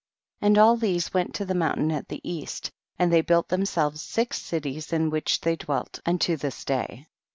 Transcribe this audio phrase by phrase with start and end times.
[0.39, 0.47] 7.
[0.53, 3.65] And all these went to the moun tain at the east, and they built them
[3.65, 7.05] selves six cities in which they dwelt unto this day.